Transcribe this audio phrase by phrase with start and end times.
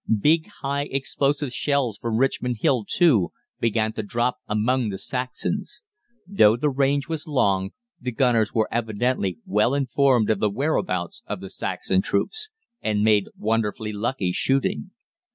[0.19, 5.83] Big high explosive shells from Richmond Hill, too, began to drop among the Saxons.
[6.27, 11.39] Though the range was long, the gunners were evidently well informed of the whereabouts of
[11.39, 12.49] the Saxon troops
[12.81, 14.89] and made wonderfully lucky shooting.